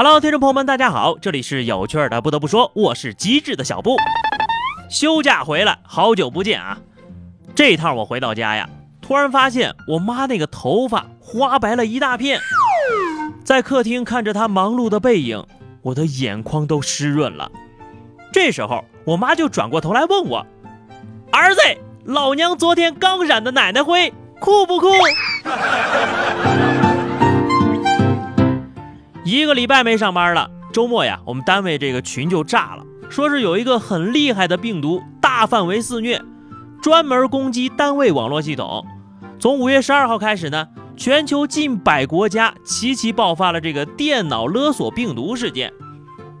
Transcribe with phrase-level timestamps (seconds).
[0.00, 2.20] Hello，听众朋友们，大家好，这里是有趣的。
[2.20, 3.96] 不得不说，我是机智的小布。
[4.88, 6.78] 休假回来，好久不见啊！
[7.52, 8.70] 这趟我回到家呀，
[9.02, 12.38] 突然发现我妈那个头发花白了一大片。
[13.42, 15.44] 在客厅看着她忙碌的背影，
[15.82, 17.50] 我的眼眶都湿润了。
[18.32, 20.46] 这时候，我妈就转过头来问我
[21.32, 21.60] ：“儿子，
[22.04, 24.86] 老娘昨天刚染的奶奶灰，酷不酷？”
[29.30, 36.18] 一个礼拜没上班了，周末呀，我们单位这个群就炸了，说是有一个很厉害的病毒大范围肆虐，
[36.80, 38.86] 专门攻击单位网络系统。
[39.38, 45.70] 从五月十二号开始呢，全球近百国家齐齐爆发了这个电脑勒索病毒事件，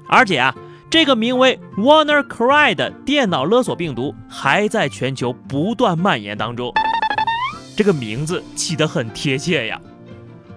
[0.08, 0.54] 而且啊，
[0.88, 6.72] 这个名为 WannaCry 的电脑勒索病毒还在全球不断蔓延当中。
[7.76, 9.78] 这个名字起得很贴切呀！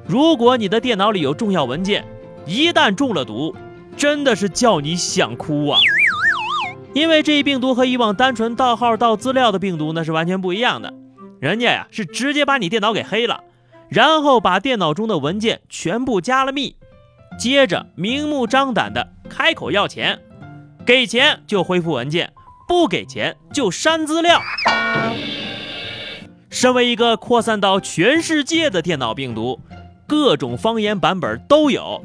[0.08, 2.06] 如果你的电脑里有重要文件，
[2.45, 3.56] 一旦中了毒，
[3.95, 5.80] 真的是叫你想哭啊！
[6.94, 10.94] 因为这一病毒和以往单纯盗号盗资料的病毒那是完全不一样的，
[11.39, 13.44] 人家呀是直接把你电脑给黑了，
[13.89, 16.75] 然后把电脑中的文件全部加了密，
[17.39, 20.20] 接着明目张胆的开口要钱，
[20.86, 22.33] 给钱就恢复文件，
[22.67, 24.42] 不给钱就删资料。
[26.50, 29.61] 身为一个扩散到全世界的电脑病毒，
[30.05, 32.03] 各种方言版本都有。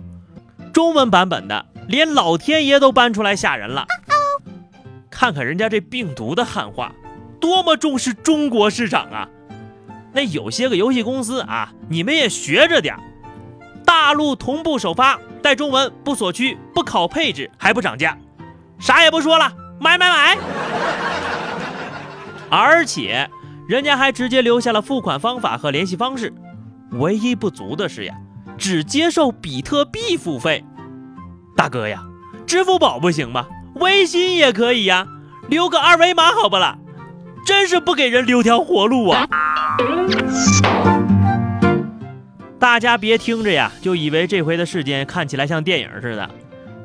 [0.76, 3.86] 中文版本的，连老天爷都搬出来吓人了。
[5.08, 6.92] 看看人家这病毒的汉化，
[7.40, 9.26] 多么重视中国市场啊！
[10.12, 12.94] 那有些个游戏公司啊，你们也学着点
[13.86, 18.18] 大陆同步首发，带中文，不锁区，不考配置，还不涨价，
[18.78, 20.38] 啥也不说了，买买买！
[22.50, 23.30] 而且
[23.66, 26.30] 人家还直接留下了付款方法和联系方式。
[26.90, 28.14] 唯一不足的是呀。
[28.58, 30.64] 只接受比特币付费，
[31.56, 32.04] 大哥呀，
[32.46, 33.46] 支付宝不行吗？
[33.76, 35.06] 微信也可以呀，
[35.48, 36.78] 留个二维码好不啦？
[37.46, 39.26] 真是不给人留条活路啊！
[42.58, 46.28] 大家别听着呀，就以为这回的事件看起来像电影似的，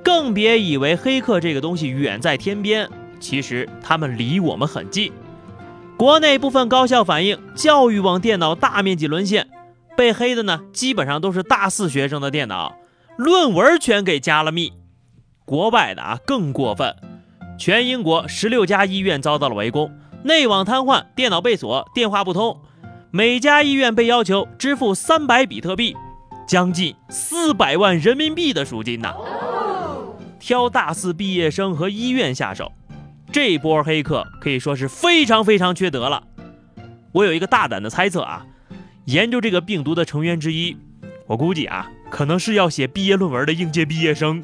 [0.03, 2.87] 更别以为黑客这个东西远在天边，
[3.19, 5.11] 其实他们离我们很近。
[5.97, 9.47] 国内部分高校反映，教育网电脑大面积沦陷。
[9.97, 12.75] 被黑的呢，基本上都是大四学生的电脑，
[13.21, 14.73] 论文全给加了密。
[15.45, 16.95] 国外的啊更过分，
[17.55, 19.91] 全英国十六家医院遭到了围攻，
[20.23, 22.59] 内网瘫痪，电脑被锁，电话不通，
[23.11, 25.95] 每家医院被要求支付三百比特币，
[26.47, 29.13] 将近四百万人民币的赎金呐。
[30.39, 32.71] 挑大四毕业生和医院下手，
[33.31, 36.23] 这波黑客可以说是非常非常缺德了。
[37.11, 38.47] 我有一个大胆的猜测啊。
[39.05, 40.75] 研究这个病毒的成员之一，
[41.27, 44.43] 我估计啊，可能是要写毕业论文的应届毕业生。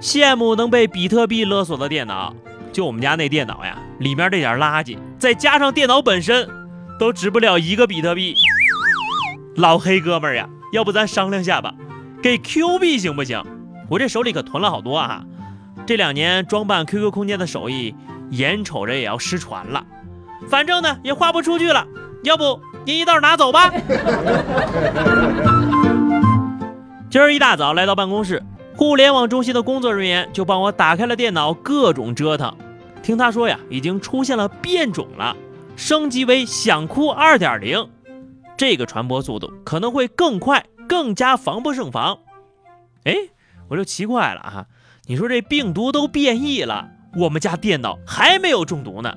[0.00, 2.34] 羡慕能被比特币勒索的电脑，
[2.72, 6.48] 就我们家那电脑呀，里面这点垃圾，再加上电脑本身，
[6.98, 8.34] 都值不了一个比特币。
[9.56, 11.74] 老黑哥们儿呀，要不咱商量下吧，
[12.22, 13.44] 给 Q 币行不行？
[13.90, 15.24] 我这手里可囤了好多啊，
[15.84, 17.94] 这两年装扮 QQ 空间的手艺，
[18.30, 19.84] 眼瞅着也要失传了。
[20.48, 21.86] 反正呢也花不出去了，
[22.22, 23.70] 要不您一道拿走吧。
[27.10, 28.42] 今儿一大早来到办公室，
[28.76, 32.54] 互联网中心的工作人员就帮我打开了电脑，各种折腾。
[33.02, 35.34] 听他说呀，已经出现了变种了，
[35.76, 37.88] 升级为想哭二点零，
[38.56, 42.18] 这个传播速度可能会更快，更加防不胜防。
[43.04, 43.14] 哎，
[43.68, 44.66] 我就奇怪了啊，
[45.06, 49.14] 你说这病毒都变异了，我们家电脑还没有中毒呢？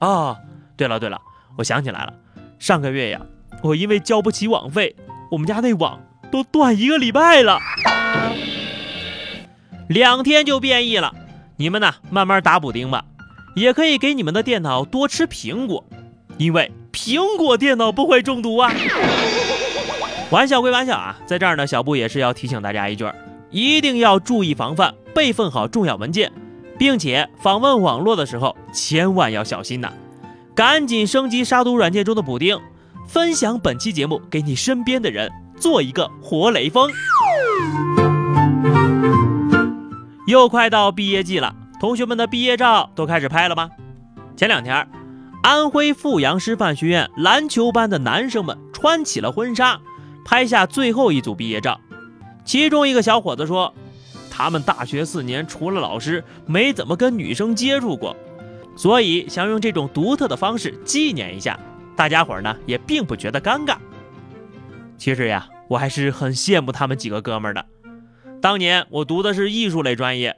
[0.00, 0.36] 哦。
[0.76, 1.20] 对了对了，
[1.58, 2.14] 我想起来了，
[2.60, 3.22] 上个月呀，
[3.62, 4.94] 我因为交不起网费，
[5.30, 5.98] 我们家那网
[6.30, 7.58] 都断一个礼拜了，
[9.88, 11.14] 两天就变异了。
[11.56, 13.06] 你们呢，慢慢打补丁吧，
[13.56, 15.82] 也可以给你们的电脑多吃苹果，
[16.36, 18.70] 因为苹果电脑不会中毒啊。
[20.30, 23.10] 玩笑归玩笑啊，在这儿呢，小布也是要提醒大家一句，
[23.50, 26.30] 一定要注意防范，备份好重要文件，
[26.78, 29.90] 并且访问网络的时候千万要小心呐。
[30.54, 32.58] 赶紧升级杀毒软件中的补丁，
[33.06, 36.90] 分享本期节目给你身边的人，做一个活雷锋。
[40.26, 43.70] 又快到毕业季了，同学们的毕业照都开始拍了吗？
[44.36, 44.86] 前两天，
[45.42, 49.80] 安徽阜阳师范学院篮球班的男生们穿起了婚纱，
[50.24, 51.80] 拍下最后一组毕业照。
[52.44, 53.72] 其中一个小伙子说，
[54.30, 58.16] 他们大学四年除了老师，没怎么跟女生接触过。
[58.76, 61.58] 所以想用这种独特的方式纪念一下，
[61.94, 63.76] 大家伙儿呢也并不觉得尴尬。
[64.96, 67.64] 其实呀，我还是很羡慕他们几个哥们儿的。
[68.40, 70.36] 当年我读的是艺术类专业，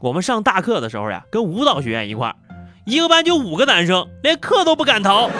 [0.00, 2.36] 我们上大课的时候呀，跟舞蹈学院一块儿，
[2.86, 5.30] 一个班就五个男生，连课都不敢逃。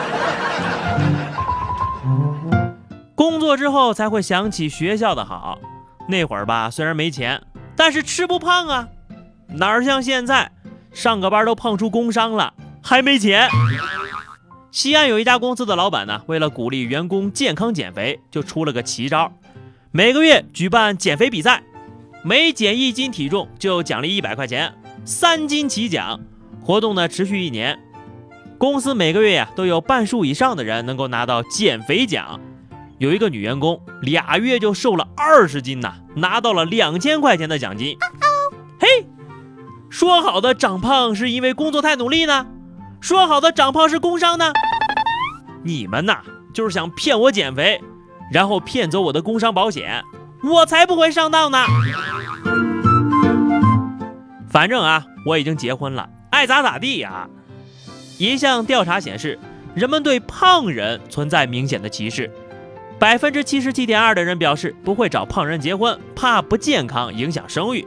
[3.14, 5.58] 工作之后才会想起学校的好，
[6.08, 7.40] 那会儿吧，虽然没钱，
[7.76, 8.88] 但是吃不胖啊，
[9.48, 10.50] 哪像现在，
[10.92, 13.48] 上个班都胖出工伤了，还没钱。
[14.70, 19.32] 西安有一家公司的老板呢，为了鼓励员工健康减肥，就出了个奇招，
[19.90, 21.62] 每个月举办减肥比赛，
[22.24, 24.72] 每减一斤体重就奖励一百块钱，
[25.04, 26.20] 三斤起奖。
[26.62, 27.78] 活动呢持续一年，
[28.56, 32.40] 公司每个月呀都有半数以上的人能够拿到减肥奖。
[32.98, 37.98] 有一个女员工，俩月就瘦了二十斤呐，拿到了两千块钱的奖金。
[39.92, 42.46] 说好的长胖是因为工作太努力呢？
[43.02, 44.50] 说好的长胖是工伤呢？
[45.62, 46.20] 你们呐，
[46.54, 47.78] 就是想骗我减肥，
[48.32, 50.02] 然后骗走我的工伤保险，
[50.42, 51.66] 我才不会上当呢。
[54.48, 57.28] 反正啊，我已经结婚了，爱咋咋地呀。
[58.16, 59.38] 一项调查显示，
[59.74, 62.30] 人们对胖人存在明显的歧视。
[62.98, 67.84] 百分之七十七点二的人表示不会找胖人结婚，怕不健康影响生育；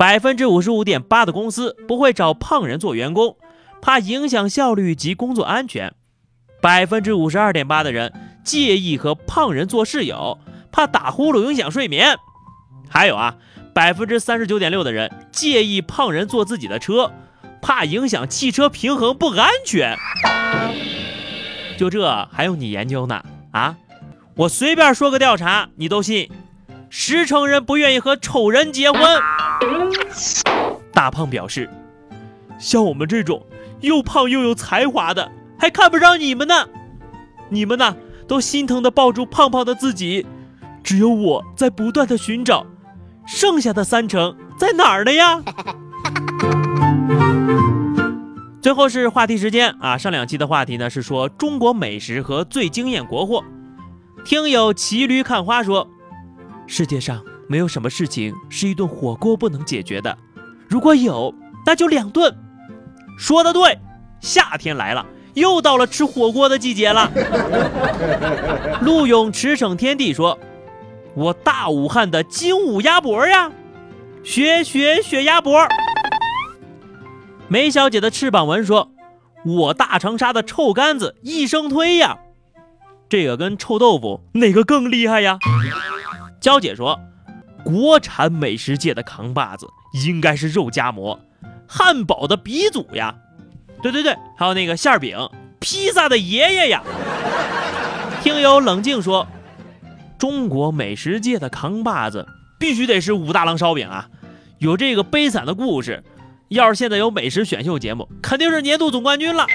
[0.00, 3.36] 百分之五十五点八的公司不会找胖人做员工，
[3.82, 5.90] 怕影响效率及工作安全；
[6.62, 8.10] 百分之五十二点八的人
[8.42, 10.38] 介意和胖人做室友，
[10.72, 12.16] 怕打呼噜影响睡眠；
[12.88, 13.36] 还有啊，
[13.74, 17.12] 百分之三十九点六的人介意胖人坐自己的车，
[17.60, 19.98] 怕影响汽车平衡不安全。
[21.76, 23.22] 就这还用你研究呢？
[23.50, 23.76] 啊？
[24.34, 26.30] 我随便说个调查，你都信？
[26.92, 29.00] 十成人不愿意和丑人结婚。
[30.92, 31.70] 大胖表示，
[32.58, 33.46] 像我们这种
[33.80, 36.68] 又胖又有才华的，还看不上你们呢。
[37.48, 37.96] 你们呢，
[38.26, 40.26] 都心疼的抱住胖胖的自己，
[40.82, 42.66] 只有我在不断的寻找，
[43.24, 45.40] 剩下的三成在哪儿呢呀？
[48.60, 49.96] 最后是话题时间啊！
[49.96, 53.44] 上两期的话题呢是说中国美食和最惊艳国货。
[54.24, 55.88] 听友骑驴看花说
[56.72, 60.16] ：“世界上没有什么事情是一顿火锅不能解决的，
[60.68, 61.34] 如果有，
[61.66, 62.32] 那就两顿。”
[63.18, 63.76] 说的对，
[64.20, 67.10] 夏天来了，又到了吃火锅的季节了。
[68.82, 70.38] 陆勇驰骋天地说
[71.14, 73.50] ：“我大武汉的精武鸭脖呀，
[74.22, 75.66] 学学学鸭脖。”
[77.48, 78.92] 梅小姐的翅膀纹说
[79.44, 82.20] ：“我大长沙的臭干子一生推呀。”
[83.10, 85.36] 这个跟臭豆腐哪个更厉害呀？
[86.40, 86.98] 娇姐说，
[87.62, 89.66] 国产美食界的扛把子
[90.06, 91.20] 应该是肉夹馍，
[91.68, 93.14] 汉堡的鼻祖呀。
[93.82, 95.18] 对对对，还有那个馅饼，
[95.58, 96.82] 披萨的爷爷呀。
[98.22, 99.26] 听友冷静说，
[100.18, 102.26] 中国美食界的扛把子
[102.58, 104.08] 必须得是武大郎烧饼啊，
[104.58, 106.02] 有这个悲惨的故事。
[106.48, 109.46] 要是现在有美食选秀节目，肯定是年度总冠军了。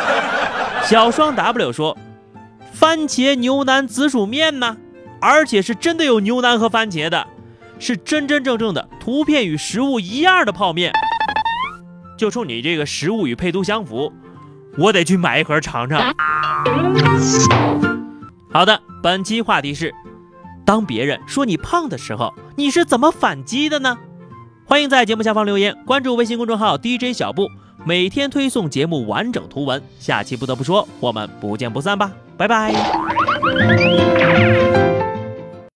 [0.88, 1.98] 小双 W 说。
[2.72, 4.78] 番茄牛腩紫薯面呢，
[5.20, 7.26] 而且是真的有牛腩和番茄的，
[7.78, 10.92] 是真真正正的图片与实物一样的泡面。
[12.16, 14.12] 就冲你这个实物与配图相符，
[14.76, 16.14] 我得去买一盒尝尝。
[18.52, 19.94] 好的，本期话题是：
[20.64, 23.96] 当别人说你胖的时候，你是怎么反击的呢？
[24.66, 27.48] 欢迎在节目下方留言，关注微信公众号 DJ 小布，
[27.84, 29.82] 每天推送节目完整图文。
[29.98, 32.12] 下期不得不说，我们不见不散吧。
[32.36, 32.72] 拜拜。